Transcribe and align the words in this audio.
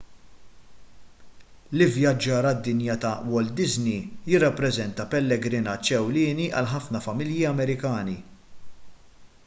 l-ivvjaġġar 1.73 2.47
għad-dinja 2.51 2.95
ta' 3.03 3.11
walt 3.33 3.53
disney 3.59 3.99
jirrappreżenta 4.31 5.05
pellegrinaġġ 5.11 5.93
ewlieni 5.99 6.47
għal 6.61 6.71
ħafna 6.73 7.03
familji 7.09 7.45
amerikani 7.53 8.17